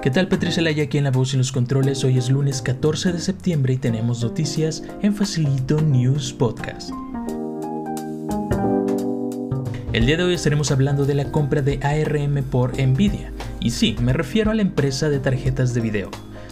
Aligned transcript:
¿Qué 0.00 0.12
tal 0.12 0.28
Patricia 0.28 0.62
Laya 0.62 0.84
aquí 0.84 0.96
en 0.96 1.02
la 1.02 1.10
voz 1.10 1.34
y 1.34 1.38
los 1.38 1.50
controles? 1.50 2.04
Hoy 2.04 2.18
es 2.18 2.30
lunes 2.30 2.62
14 2.62 3.12
de 3.12 3.18
septiembre 3.18 3.74
y 3.74 3.78
tenemos 3.78 4.22
noticias 4.22 4.84
en 5.02 5.12
Facilito 5.12 5.80
News 5.80 6.32
Podcast. 6.32 6.90
El 9.92 10.06
día 10.06 10.16
de 10.16 10.22
hoy 10.22 10.34
estaremos 10.34 10.70
hablando 10.70 11.04
de 11.04 11.16
la 11.16 11.32
compra 11.32 11.62
de 11.62 11.80
ARM 11.82 12.44
por 12.44 12.80
Nvidia. 12.80 13.32
Y 13.58 13.70
sí, 13.70 13.96
me 14.00 14.12
refiero 14.12 14.52
a 14.52 14.54
la 14.54 14.62
empresa 14.62 15.08
de 15.08 15.18
tarjetas 15.18 15.74
de 15.74 15.80
video. 15.80 16.10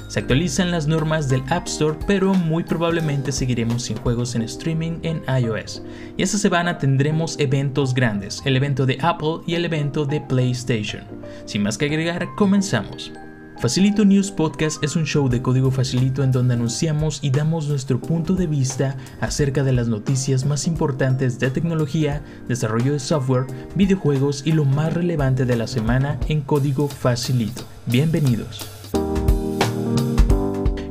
Se 0.09 0.19
actualizan 0.19 0.73
las 0.73 0.89
normas 0.89 1.29
del 1.29 1.45
App 1.49 1.69
Store, 1.69 1.97
pero 2.05 2.35
muy 2.35 2.65
probablemente 2.65 3.31
seguiremos 3.31 3.84
sin 3.84 3.97
juegos 3.98 4.34
en 4.34 4.42
streaming 4.42 4.98
en 5.03 5.23
iOS. 5.28 5.84
Y 6.17 6.25
esta 6.25 6.39
semana 6.39 6.78
tendremos 6.78 7.39
eventos 7.39 7.95
grandes, 7.95 8.42
el 8.45 8.56
evento 8.56 8.87
de 8.87 8.98
Apple 9.01 9.39
y 9.47 9.55
el 9.55 9.65
evento 9.65 10.05
de 10.05 10.20
PlayStation. 10.20 11.05
Sin 11.45 11.62
más 11.62 11.78
que 11.78 11.84
agregar, 11.84 12.27
comenzamos. 12.37 13.12
Facilito 13.59 14.05
News 14.05 14.30
Podcast 14.30 14.84
es 14.84 14.96
un 14.96 15.06
show 15.06 15.30
de 15.30 15.41
código 15.41 15.70
facilito 15.70 16.23
en 16.23 16.30
donde 16.30 16.52
anunciamos 16.52 17.20
y 17.23 17.30
damos 17.30 17.69
nuestro 17.69 17.98
punto 17.98 18.34
de 18.34 18.47
vista 18.47 18.97
acerca 19.20 19.64
de 19.64 19.73
las 19.73 19.88
noticias 19.88 20.45
más 20.45 20.66
importantes 20.66 21.38
de 21.38 21.51
tecnología, 21.51 22.23
desarrollo 22.48 22.92
de 22.92 23.00
software, 23.00 23.47
videojuegos 23.74 24.42
y 24.45 24.52
lo 24.52 24.66
más 24.66 24.92
relevante 24.92 25.47
de 25.47 25.56
la 25.56 25.66
semana 25.66 26.20
en 26.28 26.42
código 26.42 26.87
facilito. 26.87 27.62
Bienvenidos. 27.87 28.76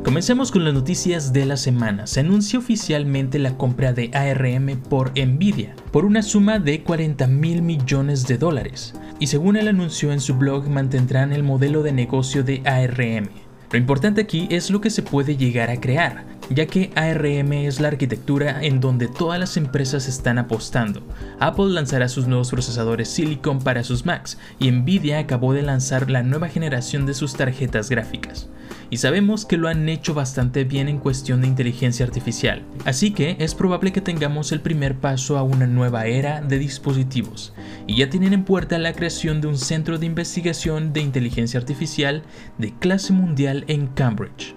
Comencemos 0.05 0.51
con 0.51 0.63
las 0.63 0.75
noticias 0.75 1.33
de 1.33 1.47
la 1.47 1.57
semana. 1.57 2.05
Se 2.05 2.19
anuncia 2.19 2.59
oficialmente 2.59 3.39
la 3.39 3.57
compra 3.57 3.91
de 3.91 4.11
ARM 4.13 4.79
por 4.87 5.11
Nvidia 5.17 5.75
por 5.91 6.05
una 6.05 6.21
suma 6.21 6.59
de 6.59 6.83
40 6.83 7.25
mil 7.25 7.63
millones 7.63 8.27
de 8.27 8.37
dólares. 8.37 8.93
Y 9.19 9.25
según 9.25 9.55
él 9.55 9.67
anunció 9.67 10.11
en 10.11 10.21
su 10.21 10.35
blog, 10.35 10.69
mantendrán 10.69 11.33
el 11.33 11.41
modelo 11.41 11.81
de 11.81 11.91
negocio 11.91 12.43
de 12.43 12.61
ARM. 12.65 13.29
Lo 13.71 13.79
importante 13.79 14.21
aquí 14.21 14.47
es 14.51 14.69
lo 14.69 14.79
que 14.79 14.91
se 14.91 15.01
puede 15.01 15.37
llegar 15.37 15.71
a 15.71 15.81
crear, 15.81 16.23
ya 16.51 16.67
que 16.67 16.91
ARM 16.93 17.53
es 17.53 17.79
la 17.79 17.87
arquitectura 17.87 18.63
en 18.63 18.79
donde 18.79 19.07
todas 19.07 19.39
las 19.39 19.57
empresas 19.57 20.07
están 20.07 20.37
apostando. 20.37 21.01
Apple 21.39 21.69
lanzará 21.69 22.09
sus 22.09 22.27
nuevos 22.27 22.51
procesadores 22.51 23.09
Silicon 23.09 23.57
para 23.57 23.83
sus 23.83 24.05
Macs 24.05 24.37
y 24.59 24.69
Nvidia 24.69 25.17
acabó 25.17 25.53
de 25.53 25.63
lanzar 25.63 26.11
la 26.11 26.21
nueva 26.21 26.47
generación 26.47 27.07
de 27.07 27.15
sus 27.15 27.33
tarjetas 27.33 27.89
gráficas 27.89 28.49
y 28.89 28.97
sabemos 28.97 29.45
que 29.45 29.57
lo 29.57 29.67
han 29.67 29.87
hecho 29.89 30.13
bastante 30.13 30.63
bien 30.63 30.87
en 30.87 30.99
cuestión 30.99 31.41
de 31.41 31.47
inteligencia 31.47 32.05
artificial, 32.05 32.63
así 32.85 33.11
que 33.11 33.35
es 33.39 33.55
probable 33.55 33.91
que 33.91 34.01
tengamos 34.01 34.51
el 34.51 34.61
primer 34.61 34.95
paso 34.95 35.37
a 35.37 35.43
una 35.43 35.67
nueva 35.67 36.05
era 36.05 36.41
de 36.41 36.59
dispositivos, 36.59 37.53
y 37.87 37.97
ya 37.97 38.09
tienen 38.09 38.33
en 38.33 38.43
puerta 38.43 38.77
la 38.77 38.93
creación 38.93 39.41
de 39.41 39.47
un 39.47 39.57
centro 39.57 39.97
de 39.97 40.05
investigación 40.05 40.93
de 40.93 41.01
inteligencia 41.01 41.59
artificial 41.59 42.23
de 42.57 42.73
clase 42.73 43.13
mundial 43.13 43.65
en 43.67 43.87
Cambridge. 43.87 44.55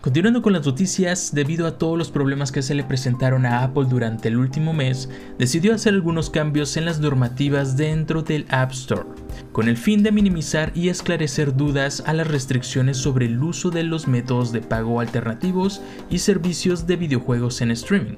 Continuando 0.00 0.40
con 0.40 0.54
las 0.54 0.64
noticias, 0.64 1.34
debido 1.34 1.66
a 1.66 1.76
todos 1.76 1.98
los 1.98 2.10
problemas 2.10 2.50
que 2.52 2.62
se 2.62 2.74
le 2.74 2.84
presentaron 2.84 3.44
a 3.44 3.62
Apple 3.62 3.84
durante 3.86 4.28
el 4.28 4.38
último 4.38 4.72
mes, 4.72 5.10
decidió 5.38 5.74
hacer 5.74 5.92
algunos 5.92 6.30
cambios 6.30 6.78
en 6.78 6.86
las 6.86 7.00
normativas 7.00 7.76
dentro 7.76 8.22
del 8.22 8.46
App 8.48 8.72
Store, 8.72 9.04
con 9.52 9.68
el 9.68 9.76
fin 9.76 10.02
de 10.02 10.10
minimizar 10.10 10.72
y 10.74 10.88
esclarecer 10.88 11.54
dudas 11.54 12.02
a 12.06 12.14
las 12.14 12.28
restricciones 12.28 12.96
sobre 12.96 13.26
el 13.26 13.42
uso 13.42 13.68
de 13.68 13.82
los 13.82 14.08
métodos 14.08 14.52
de 14.52 14.62
pago 14.62 15.00
alternativos 15.00 15.82
y 16.08 16.20
servicios 16.20 16.86
de 16.86 16.96
videojuegos 16.96 17.60
en 17.60 17.70
streaming. 17.70 18.16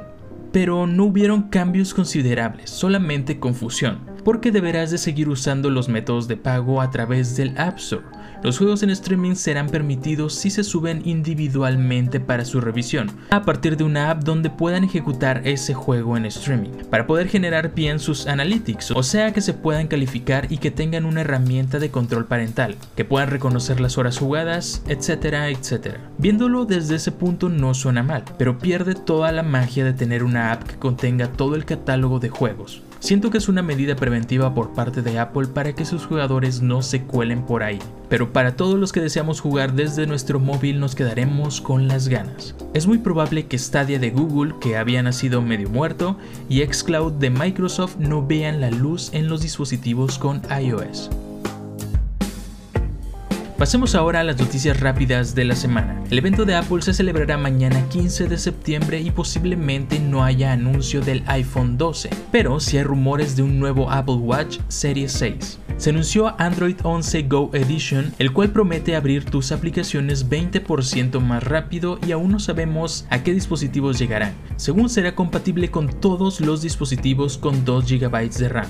Pero 0.53 0.87
no 0.87 1.07
hubieron 1.07 1.49
cambios 1.49 1.95
considerables, 1.95 2.71
solamente 2.71 3.41
confusión, 3.41 3.99
porque 4.25 4.53
deberás 4.53 4.93
de 4.93 4.99
seguir 4.99 5.29
usando 5.29 5.69
los 5.69 5.89
métodos 5.89 6.29
de 6.29 6.37
pago 6.37 6.81
a 6.81 6.91
través 6.93 7.35
del 7.35 7.59
App 7.59 7.79
Store, 7.79 8.05
los 8.43 8.59
juegos 8.59 8.83
en 8.83 8.91
streaming 8.91 9.35
serán 9.35 9.69
permitidos 9.69 10.35
si 10.35 10.51
se 10.51 10.65
suben 10.65 11.03
individualmente 11.05 12.21
para 12.21 12.45
su 12.45 12.61
revisión, 12.61 13.11
a 13.31 13.43
partir 13.43 13.77
de 13.77 13.85
una 13.85 14.11
app 14.11 14.25
donde 14.25 14.51
puedan 14.51 14.85
ejecutar 14.85 15.43
ese 15.45 15.75
juego 15.75 16.17
en 16.17 16.27
streaming, 16.27 16.71
para 16.91 17.07
poder 17.07 17.29
generar 17.29 17.75
bien 17.75 17.99
sus 17.99 18.27
analytics, 18.27 18.91
o 18.91 19.03
sea 19.03 19.33
que 19.33 19.41
se 19.41 19.55
puedan 19.55 19.87
calificar 19.87 20.47
y 20.51 20.59
que 20.59 20.71
tengan 20.71 21.05
una 21.05 21.21
herramienta 21.21 21.79
de 21.79 21.91
control 21.91 22.27
parental, 22.27 22.77
que 22.97 23.05
puedan 23.05 23.31
reconocer 23.31 23.81
las 23.81 23.97
horas 23.99 24.19
jugadas, 24.19 24.83
etcétera, 24.89 25.49
etcétera. 25.49 26.01
Viéndolo 26.19 26.65
desde 26.65 26.97
ese 26.97 27.13
punto 27.13 27.49
no 27.49 27.75
suena 27.75 28.03
mal, 28.03 28.25
pero 28.39 28.59
pierde 28.59 28.95
toda 28.95 29.33
la 29.33 29.43
magia 29.43 29.85
de 29.85 29.93
tener 29.93 30.25
una 30.25 30.53
app 30.53 30.65
que 30.65 30.77
contenga 30.77 31.29
todo 31.29 31.55
el 31.55 31.65
catálogo 31.65 32.19
de 32.19 32.29
juegos. 32.29 32.83
Siento 33.03 33.31
que 33.31 33.39
es 33.39 33.49
una 33.49 33.63
medida 33.63 33.97
preventiva 33.97 34.55
por 34.55 34.75
parte 34.75 35.03
de 35.03 35.19
Apple 35.19 35.49
para 35.49 35.73
que 35.73 35.85
sus 35.85 36.07
jugadores 36.07 36.63
no 36.63 36.83
se 36.83 37.03
cuelen 37.03 37.45
por 37.45 37.65
ahí, 37.65 37.81
pero 38.09 38.33
para 38.33 38.55
todos 38.55 38.79
los 38.79 38.93
que 38.93 39.01
deseamos 39.01 39.41
jugar 39.41 39.73
desde 39.73 40.07
nuestro 40.07 40.39
móvil 40.39 40.79
nos 40.79 40.95
quedaremos 40.95 41.61
con 41.61 41.89
las 41.89 42.07
ganas. 42.07 42.55
Es 42.75 42.87
muy 42.87 42.99
probable 42.99 43.49
que 43.49 43.59
Stadia 43.59 43.99
de 43.99 44.11
Google, 44.11 44.55
que 44.61 44.77
había 44.77 45.03
nacido 45.03 45.43
medio 45.43 45.69
muerto, 45.69 46.17
y 46.49 46.61
Xcloud 46.61 47.15
de 47.15 47.31
Microsoft 47.31 47.97
no 47.99 48.25
vean 48.25 48.61
la 48.61 48.71
luz 48.71 49.11
en 49.13 49.29
los 49.29 49.43
dispositivos 49.43 50.17
con 50.17 50.41
iOS. 50.49 51.11
Pasemos 53.63 53.95
ahora 53.95 54.19
a 54.19 54.25
las 54.25 54.41
noticias 54.41 54.81
rápidas 54.81 55.37
de 55.37 55.45
la 55.45 55.55
semana. 55.55 56.03
El 56.11 56.19
evento 56.19 56.45
de 56.45 56.57
Apple 56.57 56.83
se 56.83 56.93
celebrará 56.93 57.39
mañana 57.39 57.89
15 57.91 58.27
de 58.27 58.37
septiembre 58.37 59.01
y 59.01 59.13
posiblemente 59.13 60.01
no 60.01 60.25
haya 60.25 60.51
anuncio 60.51 61.01
del 61.01 61.23
iPhone 61.29 61.79
12, 61.79 62.11
pero 62.33 62.59
sí 62.59 62.79
hay 62.79 62.83
rumores 62.83 63.37
de 63.37 63.45
un 63.45 63.61
nuevo 63.61 63.89
Apple 63.89 64.17
Watch 64.17 64.59
Series 64.67 65.13
6. 65.13 65.61
Se 65.77 65.91
anunció 65.91 66.35
Android 66.41 66.75
11 66.83 67.23
Go 67.29 67.51
Edition, 67.53 68.13
el 68.19 68.33
cual 68.33 68.51
promete 68.51 68.97
abrir 68.97 69.27
tus 69.27 69.53
aplicaciones 69.53 70.29
20% 70.29 71.21
más 71.21 71.45
rápido 71.45 72.01
y 72.05 72.11
aún 72.11 72.33
no 72.33 72.41
sabemos 72.41 73.07
a 73.11 73.23
qué 73.23 73.33
dispositivos 73.33 73.97
llegarán, 73.97 74.35
según 74.57 74.89
será 74.89 75.15
compatible 75.15 75.71
con 75.71 75.89
todos 76.01 76.41
los 76.41 76.63
dispositivos 76.63 77.39
con 77.39 77.65
2 77.65 77.89
GB 77.89 78.29
de 78.29 78.49
RAM. 78.49 78.67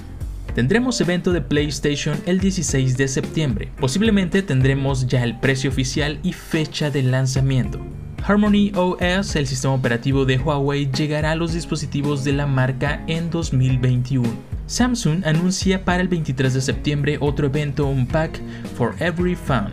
Tendremos 0.54 1.00
evento 1.00 1.32
de 1.32 1.40
PlayStation 1.40 2.20
el 2.26 2.38
16 2.38 2.98
de 2.98 3.08
septiembre. 3.08 3.72
Posiblemente 3.80 4.42
tendremos 4.42 5.06
ya 5.06 5.24
el 5.24 5.40
precio 5.40 5.70
oficial 5.70 6.18
y 6.22 6.34
fecha 6.34 6.90
de 6.90 7.02
lanzamiento. 7.02 7.80
Harmony 8.24 8.70
OS, 8.74 9.34
el 9.34 9.46
sistema 9.46 9.74
operativo 9.74 10.26
de 10.26 10.38
Huawei, 10.38 10.90
llegará 10.92 11.32
a 11.32 11.36
los 11.36 11.54
dispositivos 11.54 12.22
de 12.22 12.34
la 12.34 12.46
marca 12.46 13.02
en 13.06 13.30
2021. 13.30 14.28
Samsung 14.66 15.24
anuncia 15.26 15.84
para 15.84 16.02
el 16.02 16.08
23 16.08 16.54
de 16.54 16.60
septiembre 16.60 17.18
otro 17.20 17.46
evento 17.46 17.86
Unpack 17.86 18.40
for 18.76 18.94
Every 19.00 19.34
Fan. 19.34 19.72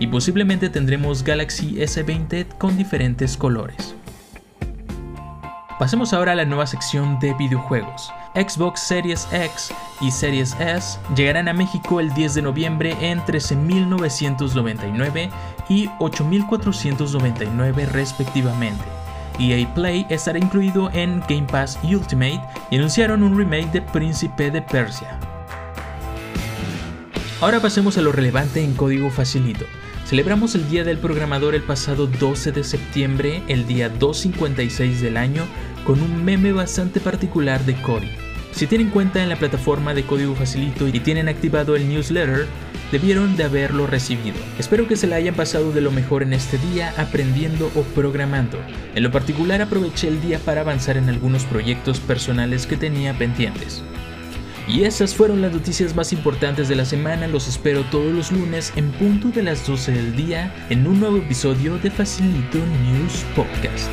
Y 0.00 0.06
posiblemente 0.06 0.68
tendremos 0.70 1.22
Galaxy 1.22 1.76
S20 1.76 2.58
con 2.58 2.76
diferentes 2.76 3.36
colores. 3.36 3.94
Pasemos 5.78 6.14
ahora 6.14 6.32
a 6.32 6.36
la 6.36 6.46
nueva 6.46 6.66
sección 6.66 7.18
de 7.20 7.34
videojuegos. 7.34 8.10
Xbox 8.36 8.80
Series 8.80 9.26
X 9.32 9.72
y 10.02 10.10
Series 10.10 10.54
S 10.60 10.98
llegarán 11.16 11.48
a 11.48 11.54
México 11.54 12.00
el 12.00 12.12
10 12.12 12.34
de 12.34 12.42
noviembre 12.42 12.94
en 13.00 13.20
13.999 13.20 15.30
y 15.70 15.88
8.499 15.88 17.88
respectivamente. 17.88 18.84
EA 19.38 19.74
Play 19.74 20.06
estará 20.10 20.38
incluido 20.38 20.90
en 20.92 21.20
Game 21.28 21.46
Pass 21.50 21.78
Ultimate 21.82 22.42
y 22.70 22.76
anunciaron 22.76 23.22
un 23.22 23.38
remake 23.38 23.72
de 23.72 23.80
Príncipe 23.80 24.50
de 24.50 24.60
Persia. 24.60 25.18
Ahora 27.40 27.60
pasemos 27.60 27.96
a 27.96 28.02
lo 28.02 28.12
relevante 28.12 28.62
en 28.62 28.74
código 28.74 29.08
facilito. 29.10 29.64
Celebramos 30.06 30.54
el 30.54 30.68
Día 30.68 30.84
del 30.84 30.98
Programador 30.98 31.54
el 31.54 31.62
pasado 31.62 32.06
12 32.06 32.52
de 32.52 32.64
septiembre, 32.64 33.42
el 33.48 33.66
día 33.66 33.88
256 33.88 35.00
del 35.00 35.16
año, 35.16 35.44
con 35.84 36.00
un 36.00 36.24
meme 36.24 36.52
bastante 36.52 37.00
particular 37.00 37.64
de 37.64 37.74
Cody. 37.82 38.25
Si 38.56 38.66
tienen 38.66 38.88
cuenta 38.88 39.22
en 39.22 39.28
la 39.28 39.36
plataforma 39.36 39.92
de 39.92 40.04
código 40.04 40.34
facilito 40.34 40.88
y 40.88 40.98
tienen 41.00 41.28
activado 41.28 41.76
el 41.76 41.90
newsletter, 41.90 42.46
debieron 42.90 43.36
de 43.36 43.44
haberlo 43.44 43.86
recibido. 43.86 44.38
Espero 44.58 44.88
que 44.88 44.96
se 44.96 45.06
la 45.06 45.16
hayan 45.16 45.34
pasado 45.34 45.72
de 45.72 45.82
lo 45.82 45.90
mejor 45.90 46.22
en 46.22 46.32
este 46.32 46.56
día 46.56 46.94
aprendiendo 46.96 47.70
o 47.74 47.82
programando. 47.82 48.56
En 48.94 49.02
lo 49.02 49.10
particular 49.10 49.60
aproveché 49.60 50.08
el 50.08 50.22
día 50.22 50.38
para 50.38 50.62
avanzar 50.62 50.96
en 50.96 51.10
algunos 51.10 51.44
proyectos 51.44 52.00
personales 52.00 52.66
que 52.66 52.78
tenía 52.78 53.12
pendientes. 53.12 53.82
Y 54.66 54.84
esas 54.84 55.14
fueron 55.14 55.42
las 55.42 55.52
noticias 55.52 55.94
más 55.94 56.14
importantes 56.14 56.66
de 56.66 56.76
la 56.76 56.86
semana. 56.86 57.28
Los 57.28 57.48
espero 57.48 57.82
todos 57.90 58.10
los 58.10 58.32
lunes 58.32 58.72
en 58.74 58.90
punto 58.92 59.28
de 59.28 59.42
las 59.42 59.66
12 59.66 59.92
del 59.92 60.16
día 60.16 60.50
en 60.70 60.86
un 60.86 60.98
nuevo 60.98 61.18
episodio 61.18 61.76
de 61.76 61.90
Facilito 61.90 62.56
News 62.56 63.22
Podcast. 63.36 63.90